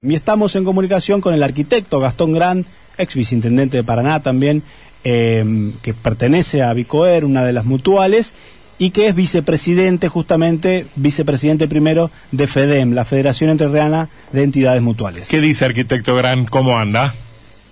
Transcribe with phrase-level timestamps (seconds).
[0.00, 2.64] Y estamos en comunicación con el arquitecto Gastón Gran,
[2.98, 4.62] ex viceintendente de Paraná también,
[5.02, 5.44] eh,
[5.82, 8.32] que pertenece a Vicoer, una de las mutuales,
[8.78, 15.28] y que es vicepresidente, justamente, vicepresidente primero de FEDEM, la Federación Entrerriana de Entidades Mutuales.
[15.30, 16.44] ¿Qué dice arquitecto Gran?
[16.44, 17.12] ¿Cómo anda?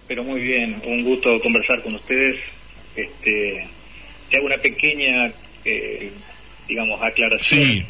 [0.08, 2.40] Pero muy bien, un gusto conversar con ustedes.
[2.96, 3.68] Este,
[4.28, 5.30] te hago una pequeña,
[5.64, 6.10] eh,
[6.66, 7.60] digamos, aclaración.
[7.62, 7.86] Sí.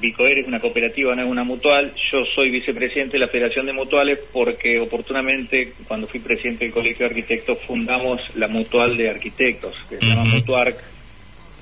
[0.00, 1.92] Vicoer es una cooperativa, no es una mutual.
[2.12, 7.00] Yo soy vicepresidente de la Federación de Mutuales porque oportunamente, cuando fui presidente del Colegio
[7.00, 10.24] de Arquitectos, fundamos la mutual de arquitectos, que se llama.
[10.24, 10.76] Mutuarc.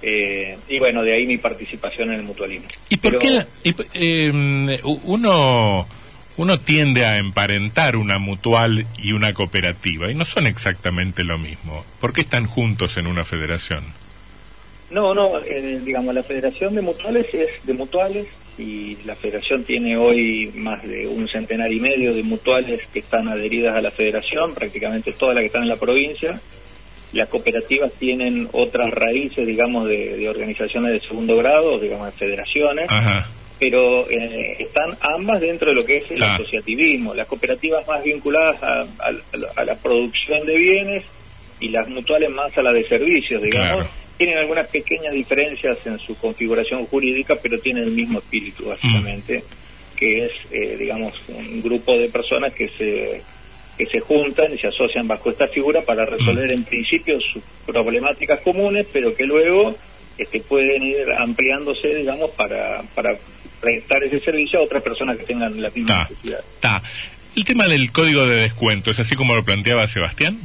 [0.02, 2.68] eh, y bueno, de ahí mi participación en el mutualismo.
[2.90, 5.88] ¿Y por Pero- qué la- y eh, uno,
[6.36, 11.84] uno tiende a emparentar una mutual y una cooperativa y no son exactamente lo mismo?
[12.00, 13.84] ¿Por qué están juntos en una federación?
[14.90, 19.96] No, no, eh, digamos, la Federación de Mutuales es de mutuales y la Federación tiene
[19.96, 24.54] hoy más de un centenar y medio de mutuales que están adheridas a la Federación,
[24.54, 26.40] prácticamente todas las que están en la provincia.
[27.12, 32.86] Las cooperativas tienen otras raíces, digamos, de, de organizaciones de segundo grado, digamos, de federaciones,
[32.88, 33.28] Ajá.
[33.58, 36.34] pero eh, están ambas dentro de lo que es el Ah.
[36.36, 37.12] asociativismo.
[37.14, 39.12] Las cooperativas más vinculadas a, a-
[39.56, 41.04] a la producción de bienes
[41.60, 43.84] y las mutuales más a la de servicios, digamos.
[43.84, 43.90] Claro.
[44.16, 49.44] Tienen algunas pequeñas diferencias en su configuración jurídica, pero tienen el mismo espíritu, básicamente,
[49.94, 53.22] que es, eh, digamos, un grupo de personas que se
[53.76, 58.40] que se juntan y se asocian bajo esta figura para resolver en principio sus problemáticas
[58.40, 59.76] comunes, pero que luego
[60.16, 63.16] este, pueden ir ampliándose, digamos, para, para
[63.60, 66.40] prestar ese servicio a otras personas que tengan la misma Ta, necesidad.
[66.60, 66.82] ta.
[67.34, 70.40] El tema del código de descuento, ¿es así como lo planteaba Sebastián?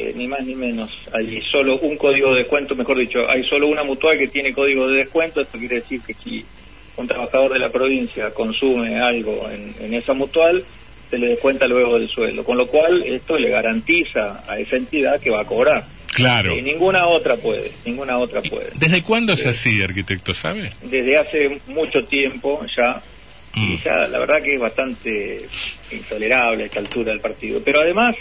[0.00, 0.90] Eh, ni más ni menos.
[1.12, 4.88] Hay solo un código de descuento, mejor dicho, hay solo una mutual que tiene código
[4.88, 5.40] de descuento.
[5.40, 6.44] Esto quiere decir que si
[6.96, 10.62] un trabajador de la provincia consume algo en, en esa mutual,
[11.10, 12.44] se le descuenta luego del sueldo.
[12.44, 15.84] Con lo cual, esto le garantiza a esa entidad que va a cobrar.
[16.14, 16.52] Claro.
[16.52, 18.70] Eh, ninguna otra puede, ninguna otra puede.
[18.74, 20.72] ¿Desde cuándo es así, arquitecto, sabe?
[20.82, 23.02] Desde hace mucho tiempo ya,
[23.54, 23.72] Mm.
[23.72, 25.40] y ya la verdad que es bastante
[25.90, 27.60] intolerable a esta altura del partido.
[27.64, 28.14] Pero además,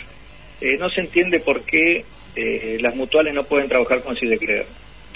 [0.62, 2.03] eh, no se entiende por qué
[2.35, 4.16] eh, las mutuales no pueden trabajar con.
[4.16, 4.18] O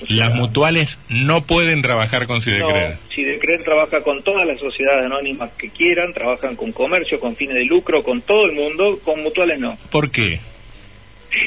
[0.07, 3.63] sea, Las mutuales no pueden trabajar con no, Sidecred.
[3.63, 8.01] Trabaja con todas las sociedades anónimas que quieran, trabajan con comercio, con fines de lucro,
[8.03, 9.77] con todo el mundo, con mutuales no.
[9.91, 10.39] ¿Por qué?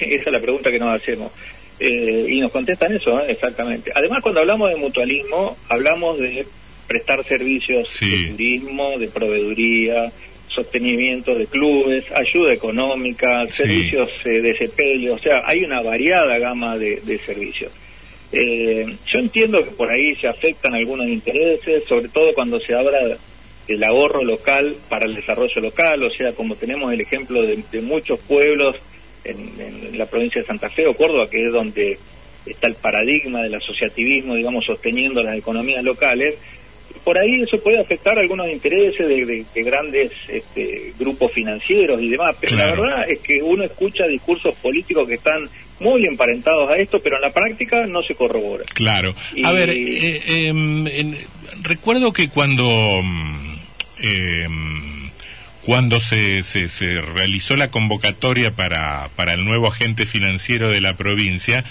[0.00, 1.33] Esa es la pregunta que nos hacemos.
[1.81, 3.33] Eh, y nos contestan eso, ¿eh?
[3.33, 3.91] exactamente.
[3.94, 6.47] Además, cuando hablamos de mutualismo, hablamos de
[6.87, 8.09] prestar servicios Sí.
[8.09, 10.12] de turismo, de proveeduría,
[10.54, 13.53] sostenimiento de clubes, ayuda económica, Sí.
[13.53, 17.72] servicios eh, de sepelio, o sea, hay una variada gama de, de servicios.
[18.32, 22.98] Eh, yo entiendo que por ahí se afectan algunos intereses, sobre todo cuando se habla
[23.69, 27.81] del ahorro local para el desarrollo local, o sea, como tenemos el ejemplo de, de
[27.81, 28.76] muchos pueblos
[29.25, 31.98] en, en la provincia de Santa Fe o Córdoba, que es donde
[32.44, 36.34] está el paradigma del asociativismo, digamos, sosteniendo las economías locales,
[37.04, 42.09] por ahí eso puede afectar algunos intereses de, de- de grandes este, grupos financieros y
[42.09, 42.76] demás, pero Claro.
[42.76, 45.48] la verdad es que uno escucha discursos políticos que están
[45.81, 48.65] muy emparentados a esto, pero en la práctica no se corrobora.
[48.75, 49.15] Claro.
[49.34, 51.19] Y- A ver, eh, en-
[51.62, 53.03] recuerdo que cuando
[54.00, 55.10] em,
[55.65, 60.94] cuando se, se, se realizó la convocatoria para, para el nuevo agente financiero de la
[60.94, 61.65] provincia,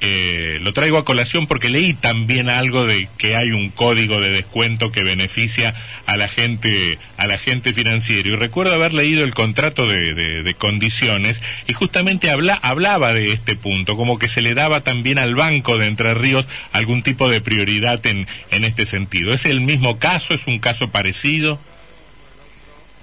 [0.00, 4.30] eh, lo traigo a colación porque leí también algo de que hay un código de
[4.30, 5.74] descuento que beneficia
[6.06, 8.28] a la gente a la gente financiero.
[8.30, 13.32] Y recuerdo haber leído el contrato de, de- de condiciones y justamente habla, hablaba de
[13.32, 17.28] este punto como que se le daba también al banco de Entre Ríos algún tipo
[17.28, 19.32] de prioridad en, en este sentido.
[19.32, 21.58] Es el mismo caso es un caso parecido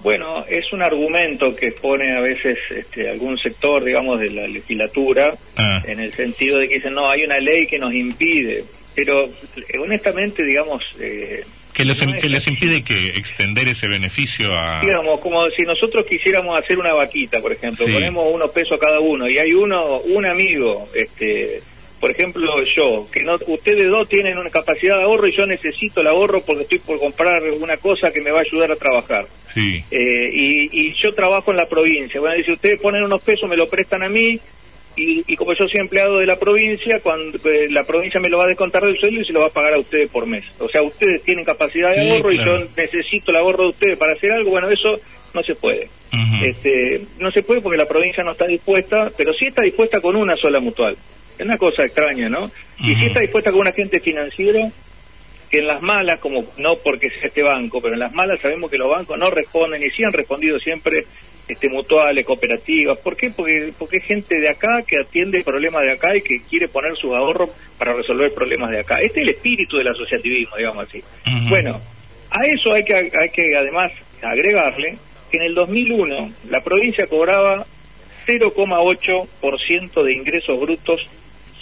[0.04, 5.34] Bueno, es un argumento que pone a veces este, algún sector, digamos, de la legislatura,
[5.56, 5.82] Ah.
[5.88, 8.66] en el sentido de que dicen, no, hay una ley que nos impide,
[8.96, 11.44] pero eh, honestamente, digamos, eh,
[11.74, 15.64] que los, No es que les impide que extender ese beneficio a digamos, como si
[15.64, 17.94] nosotros quisiéramos hacer una vaquita, por ejemplo, Sí.
[17.94, 21.62] ponemos unos pesos cada uno y hay uno, un amigo, este,
[22.04, 26.02] por ejemplo, yo, que no, ustedes dos tienen una capacidad de ahorro y yo necesito
[26.02, 29.26] el ahorro porque estoy por comprar una cosa que me va a ayudar a trabajar.
[29.54, 32.20] sí Eh, y, y yo trabajo en la provincia.
[32.20, 34.38] Bueno, dice, ustedes ponen unos pesos, me lo prestan a mí,
[34.98, 38.38] y, y como yo soy empleado de la provincia, cuando eh, la provincia me lo
[38.38, 40.44] va a descontar del sueldo y se lo va a pagar a ustedes por mes.
[40.60, 42.34] O sea, ustedes tienen capacidad de Sí, ahorro claro.
[42.60, 44.50] y yo necesito el ahorro de ustedes para hacer algo.
[44.50, 45.00] Bueno, eso
[45.34, 45.88] no se puede.
[46.44, 50.18] Este, no se puede porque la provincia no está dispuesta, pero sí está dispuesta con
[50.18, 50.98] una sola mutual.
[51.38, 52.52] Es una cosa extraña, ¿no?
[52.80, 54.72] Y sí está dispuesta con un agente financiero
[55.50, 58.72] que en las malas, como no porque sea este banco, pero en las malas sabemos
[58.72, 61.06] que los bancos no responden y sí han respondido siempre
[61.48, 62.98] este mutuales, cooperativas.
[62.98, 63.30] ¿Por qué?
[63.30, 66.96] Porque, porque hay gente de acá que atiende problemas de acá y que quiere poner
[66.96, 69.02] sus ahorros para resolver problemas de acá.
[69.02, 71.04] Este es el espíritu del asociativismo, digamos así.
[71.50, 71.80] Bueno,
[72.30, 73.92] a eso hay que, hay que además
[74.22, 74.98] agregarle
[75.30, 77.66] que en el 2001 la provincia cobraba
[78.26, 81.08] 0,8% de ingresos brutos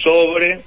[0.03, 0.59] sobre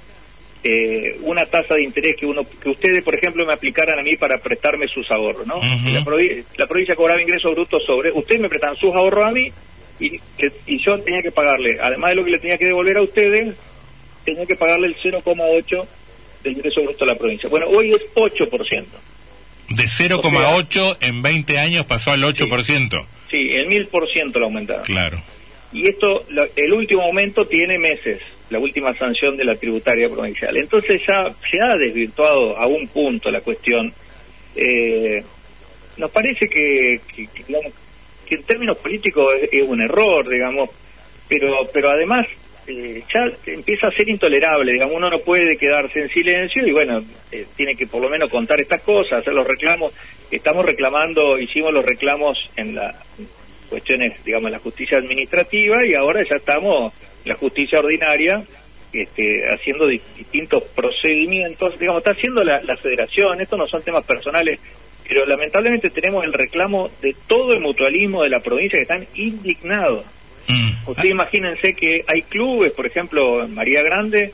[0.63, 4.15] eh, una tasa de interés que uno que ustedes, por ejemplo, me aplicaran a mí
[4.15, 5.61] para prestarme sus ahorros, ¿no?
[5.61, 9.51] la, provincia cobraba ingresos brutos sobre, ustedes me prestan sus ahorros a mí
[9.99, 10.19] y,
[10.65, 13.55] y yo tenía que pagarle, además de lo que le tenía que devolver a ustedes,
[14.23, 15.85] tenía que pagarle el 0,8
[16.43, 17.47] del ingreso bruto a la provincia.
[17.47, 18.85] Bueno, hoy es 8%.
[19.69, 23.05] De 0,8 en 20 años pasó al 8%.
[23.29, 24.85] Sí, el 1000% lo aumentaron.
[24.85, 25.21] Claro.
[25.71, 30.55] Y esto, el último aumento tiene meses la última sanción de la tributaria provincial.
[30.57, 33.93] Entonces ya se ha desvirtuado a un punto la cuestión.
[34.55, 35.23] Eh,
[35.97, 40.69] nos parece que, que, en términos políticos es, un error, digamos,
[41.27, 42.27] pero, pero además
[42.67, 47.03] eh, ya empieza a ser intolerable, digamos, uno no puede quedarse en silencio y bueno,
[47.31, 49.93] eh, tiene que por lo menos contar estas cosas, hacer los reclamos.
[50.31, 52.95] Estamos reclamando, hicimos los reclamos en las
[53.69, 56.93] cuestiones, digamos, en la justicia administrativa y ahora ya estamos
[57.25, 58.43] la justicia ordinaria
[58.95, 64.59] este, haciendo distintos procedimientos, digamos, está haciendo la, federación, estos no son temas personales,
[65.05, 70.05] pero lamentablemente tenemos el reclamo de todo el mutualismo de la provincia que están indignados.
[70.47, 70.89] Mm.
[70.89, 74.31] Ustedes imagínense que hay clubes, por ejemplo, en María Grande,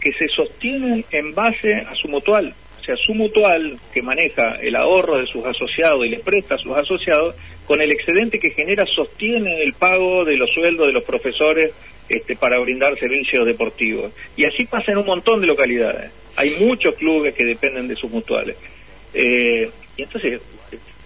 [0.00, 2.54] que se sostienen en base a su mutual.
[2.80, 6.58] O sea, su mutual, que maneja el ahorro de sus asociados y les presta a
[6.58, 7.36] sus asociados,
[7.66, 11.72] con el excedente que genera sostiene el pago de los sueldos de los profesores
[12.08, 14.12] este, para brindar servicios deportivos.
[14.36, 16.10] Y así pasa en un montón de localidades.
[16.36, 18.56] Hay muchos clubes que dependen de sus mutuales.
[19.14, 20.40] Eh, y entonces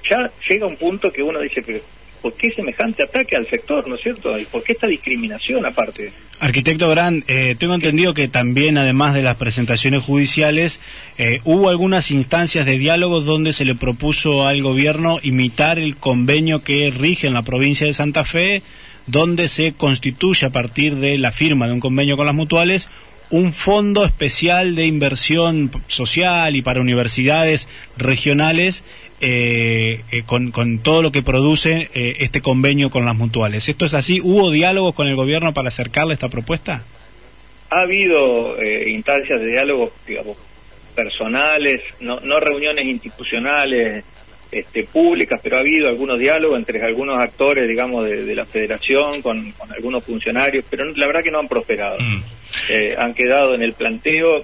[0.08, 1.80] ya llega un punto que uno dice, pero
[2.20, 4.38] ¿por qué semejante ataque al sector, no es cierto?
[4.38, 6.12] ¿Y por qué esta discriminación aparte?
[6.38, 10.80] Arquitecto Gran, eh, tengo entendido que también, además de las presentaciones judiciales,
[11.18, 16.62] eh, hubo algunas instancias de diálogo donde se le propuso al gobierno imitar el convenio
[16.62, 18.62] que rige en la provincia de Santa Fe
[19.06, 22.88] donde se constituye a partir de la firma de un convenio con las mutuales
[23.32, 27.66] un fondo especial de inversión social y para universidades
[27.96, 28.84] regionales
[29.22, 33.68] eh, eh, con, todo lo que produce eh, este convenio con las mutuales.
[33.70, 34.20] ¿Esto es así?
[34.20, 36.84] ¿Hubo diálogos con el gobierno para acercarle esta propuesta?
[37.70, 40.36] Ha habido instancias de diálogo, digamos,
[40.94, 44.04] personales, no, no reuniones institucionales
[44.52, 49.54] este, públicas, pero ha habido algunos diálogos entre algunos actores, digamos, de, la federación con,
[49.70, 51.98] algunos funcionarios, pero la verdad que no han prosperado.
[51.98, 52.22] Mm.
[52.68, 54.40] Eh, han quedado en el planteo.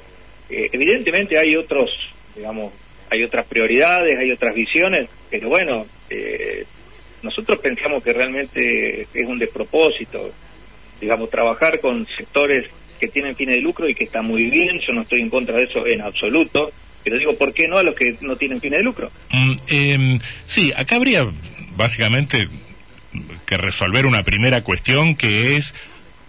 [0.49, 1.91] Eh, evidentemente hay otros,
[2.35, 2.73] digamos,
[3.11, 6.65] hay otras prioridades, hay otras visiones, pero bueno, eh,
[7.23, 10.33] nosotros pensamos que realmente es un despropósito,
[11.03, 12.67] digamos, trabajar con sectores
[12.99, 15.57] que tienen fines de lucro y que está muy bien, yo no estoy en contra
[15.57, 16.73] de eso en absoluto,
[17.09, 19.11] pero digo, ¿por qué no a los que no tienen fines de lucro?
[19.31, 21.27] Mm, em, sí, acá habría
[21.75, 22.51] básicamente
[23.47, 25.73] que resolver una primera cuestión que es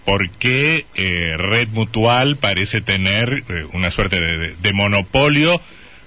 [0.06, 5.62] por qué eh, Red Mutual parece tener eh, una suerte de, monopolio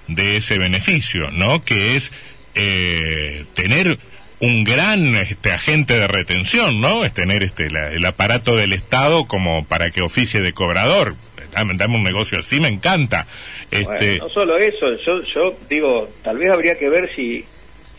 [0.09, 1.63] de ese beneficio, ¿no?
[1.63, 2.11] Que es
[2.55, 3.99] eh, tener
[4.41, 7.05] un gran este, agente de retención, ¿no?
[7.05, 11.15] Es tener este, el aparato del Estado como para que oficie de cobrador
[11.53, 13.27] dame, un negocio así, me encanta.
[13.71, 14.19] Este...
[14.19, 17.45] no solo eso, yo, yo digo, tal vez habría que ver si,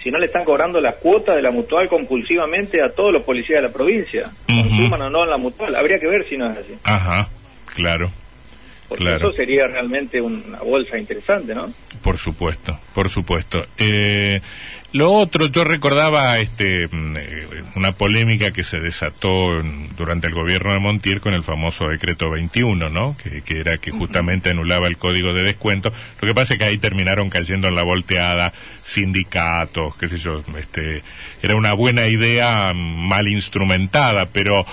[0.01, 3.61] si no le están cobrando la cuota de la mutual compulsivamente a todos los policías
[3.61, 6.57] de la provincia, consuman o no en la mutual, habría que ver si no es
[6.57, 6.73] así.
[6.83, 7.29] Ajá,
[7.75, 8.11] claro.
[8.97, 11.71] Porque eso sería realmente una bolsa interesante, ¿no?
[12.03, 13.65] Por supuesto, por supuesto.
[13.77, 14.41] Eh,
[14.93, 19.63] lo otro, yo recordaba este, mm, eh, una polémica que se desató
[19.97, 23.17] durante el gobierno de Montiel con el famoso decreto 21, ¿no?
[23.17, 25.91] Que, era que justamente anulaba el código de descuento.
[26.21, 28.53] Lo que pasa es que ahí terminaron cayendo en la volteada
[28.85, 31.01] sindicatos, qué sé yo, este,
[31.41, 34.63] era una buena idea mal instrumentada, pero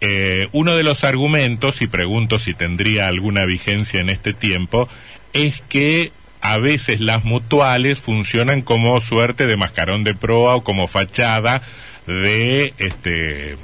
[0.00, 4.88] eh, uno de los argumentos, y pregunto si tendría alguna vigencia en este tiempo,
[5.32, 10.88] es que a veces las mutuales funcionan como suerte de mascarón de proa o como
[10.88, 11.62] fachada
[12.06, 13.56] de este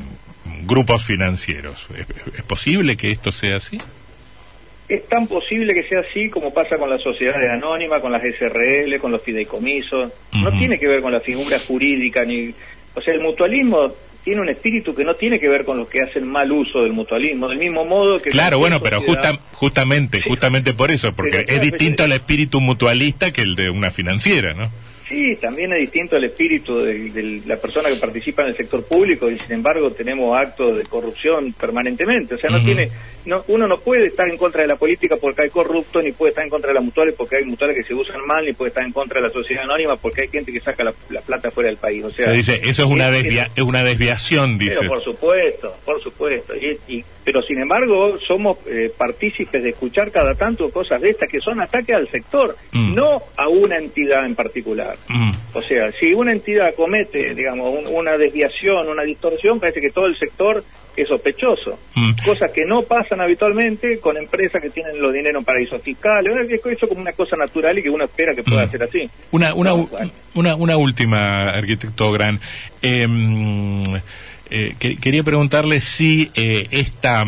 [0.65, 1.87] grupos financieros.
[1.97, 3.79] ¿Es, posible que esto sea así?
[4.89, 8.99] Es tan posible que sea así como pasa con las sociedades anónimas, con las SRL,
[9.01, 10.13] con los fideicomisos.
[10.33, 12.55] No tiene que ver con la figura jurídica ni,
[12.95, 13.93] o sea, el mutualismo
[14.27, 16.93] tiene un espíritu que no tiene que ver con los que hacen mal uso del
[16.93, 18.31] mutualismo, del mismo modo que...
[18.31, 19.01] Claro, bueno, pero
[19.53, 24.53] justamente, justamente por eso, porque es distinto el espíritu mutualista que el de una financiera,
[24.53, 24.73] ¿no?
[25.09, 29.31] Sí, también es distinto el espíritu de, la persona que participa en el sector público
[29.31, 32.35] y sin embargo tenemos actos de corrupción permanentemente.
[32.35, 32.91] O sea, no tiene,
[33.25, 36.31] no, uno no puede estar en contra de la política porque hay corruptos, ni puede
[36.31, 38.71] estar en contra de las mutuales porque hay mutuales que se usan mal, ni puede
[38.71, 41.69] estar en contra de la sociedad anónima porque hay gente que saca la, plata fuera
[41.69, 42.03] del país.
[42.05, 44.79] O sea, dice, eso es una, desvia, es, una desviación, dice.
[44.81, 46.53] Pero por supuesto, por supuesto.
[46.57, 51.41] Y, pero sin embargo somos eh, partícipes de escuchar cada tanto cosas de estas que
[51.41, 52.95] son ataques al sector, mm.
[52.95, 54.97] no a una entidad en particular.
[55.09, 55.33] Mm.
[55.53, 60.17] O sea, si una entidad comete, digamos, una desviación, una distorsión, parece que todo el
[60.17, 60.63] sector
[60.95, 61.81] es sospechoso.
[61.97, 62.13] Mm.
[62.25, 66.33] Cosas que no pasan habitualmente con empresas que tienen los dineros en paraísos fiscales.
[66.65, 68.71] Eso como una cosa natural y que uno espera que pueda mm.
[68.71, 69.11] ser así.
[69.33, 69.75] Una, una,
[70.35, 72.39] una, una última, arquitecto Gran.
[72.81, 73.83] Em,
[74.51, 77.25] eh, quería preguntarle si eh, esta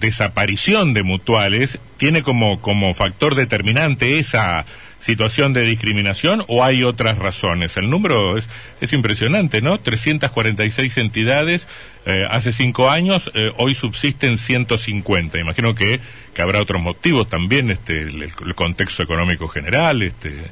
[0.00, 4.64] desaparición de mutuales tiene como, como factor determinante esa
[5.00, 7.76] situación de discriminación o hay otras razones?
[7.76, 8.48] El número es,
[8.80, 9.78] es impresionante, ¿no?
[9.78, 11.68] 346 entidades
[12.06, 15.38] eh, hace cinco años, eh, hoy subsisten 150.
[15.38, 16.00] Imagino que,
[16.34, 20.42] que habrá otros motivos también, este, el, contexto económico general, este,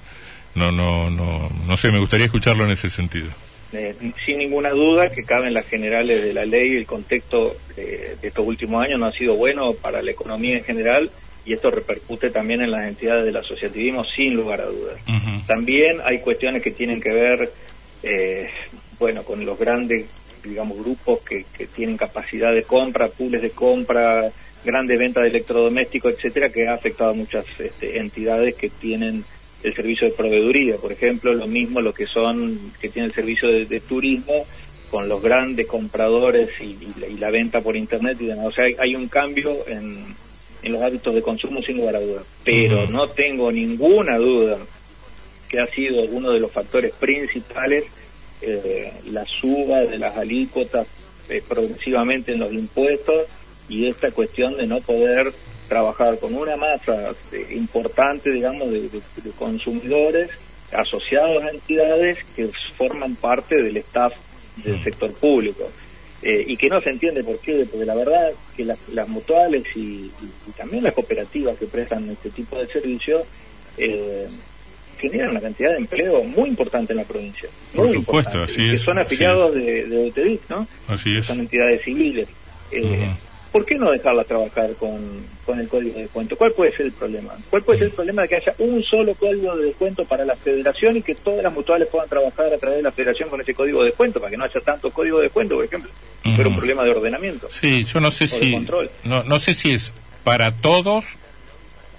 [0.54, 3.30] no, no, no, no sé, me gustaría escucharlo en ese sentido.
[3.72, 3.94] Eh,
[4.26, 8.84] sin ninguna duda que caben las generales de la ley, el contexto de estos últimos
[8.84, 11.10] años no ha sido bueno para la economía en general
[11.44, 15.00] y esto repercute también en las entidades del asociativismo sin lugar a dudas.
[15.46, 17.52] También hay cuestiones que tienen que ver,
[18.02, 18.48] eh,
[18.98, 20.06] bueno, con los grandes,
[20.44, 24.30] digamos, grupos que, que tienen capacidad de compra, pools de compra,
[24.64, 29.24] grandes ventas de electrodomésticos, etcétera, que ha afectado a muchas este, entidades que tienen
[29.62, 33.48] el servicio de proveeduría, por ejemplo, lo mismo lo que son, que tienen el servicio
[33.48, 34.44] de, turismo,
[34.90, 36.76] con los grandes compradores y,
[37.18, 38.46] la, venta por internet y demás.
[38.46, 40.14] O sea, hay un cambio en,
[40.62, 42.24] en los hábitos de consumo sin lugar a dudas.
[42.44, 44.58] Pero no tengo ninguna duda
[45.48, 47.84] que ha sido uno de los factores principales
[48.40, 50.86] eh, la suba de las alícuotas
[51.28, 53.26] eh, progresivamente en los impuestos
[53.68, 55.32] y esta cuestión de no poder
[55.68, 58.90] trabajar con una masa eh, importante, digamos, de,
[59.38, 60.30] consumidores
[60.72, 64.12] asociados a entidades que forman parte del staff
[64.64, 65.70] del sector público.
[66.22, 70.08] Eh, y que no se entiende por qué, porque la verdad que las, mutuales y,
[70.56, 73.24] también las cooperativas que prestan este tipo de servicios
[73.76, 74.28] eh,
[74.98, 77.48] generan una cantidad de empleo muy importante en la provincia.
[77.74, 80.66] Por supuesto, así Que son afiliados de, de ¿no?
[80.86, 81.26] Así es.
[81.26, 82.28] Son entidades civiles.
[82.70, 83.10] Eh,
[83.52, 84.98] ¿por qué no dejarla trabajar con,
[85.44, 86.36] con el código de descuento?
[86.36, 87.34] ¿Cuál puede ser el problema?
[87.50, 90.34] ¿Cuál puede ser el problema de que haya un solo código de descuento para la
[90.34, 93.52] federación y que todas las mutuales puedan trabajar a través de la federación con ese
[93.52, 95.90] código de descuento, para que no haya tanto código de descuento, por ejemplo?
[96.24, 97.48] Pero un problema de ordenamiento.
[97.50, 98.56] Sí, yo no sé si
[99.04, 99.92] no, no sé si es
[100.24, 101.04] para todos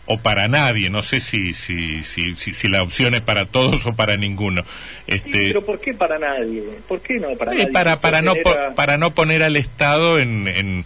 [0.05, 3.93] o para nadie, no sé si si, si, si, la opción es para todos o
[3.93, 4.63] para ninguno.
[5.07, 6.63] Este, pero ¿por qué para nadie?
[6.88, 7.67] ¿Por qué no para nadie?
[7.67, 8.33] Para, para, no,
[8.75, 10.86] para no poner al Estado en en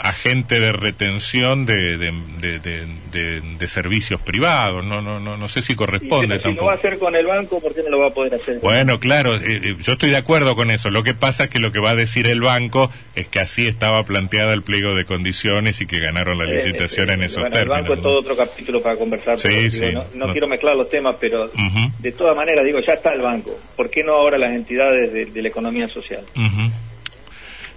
[0.00, 4.84] agente de retención de, de, servicios privados.
[4.84, 6.50] No, no, no, no sé si corresponde tampoco.
[6.50, 8.34] Si no va a hacer con el banco, ¿por qué no lo va a poder
[8.34, 8.58] hacer?
[8.60, 10.90] Bueno, claro, eh, eh, yo estoy de acuerdo con eso.
[10.90, 13.66] Lo que pasa es que lo que va a decir el banco es que así
[13.66, 17.62] estaba planteada el pliego de condiciones y que ganaron la eh, licitación en esos términos.
[17.62, 19.38] El banco es todo otro capítulo para conversar.
[19.38, 19.68] Sí,
[20.14, 21.50] no, quiero mezclar los temas, pero
[21.98, 23.58] de todas maneras, digo, ya está el banco.
[23.76, 26.24] ¿Por qué no ahora las entidades de, la economía social?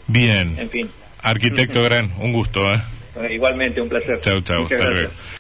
[0.08, 0.56] Bien.
[0.58, 0.90] En fin.
[1.24, 2.74] Arquitecto Gran, un gusto.
[2.74, 2.82] ¿eh?
[3.30, 4.20] Igualmente, un placer.
[4.22, 4.68] Chau, chau.